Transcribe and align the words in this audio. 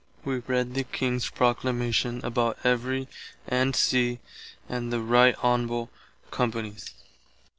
Wee 0.25 0.41
read 0.47 0.73
the 0.73 0.83
King's 0.83 1.29
Proclamation 1.29 2.21
about 2.23 2.57
Every, 2.63 3.07
&c., 3.75 4.19
and 4.67 4.91
the 4.91 4.99
Right 4.99 5.35
Honble. 5.35 5.91
Company's. 6.31 6.89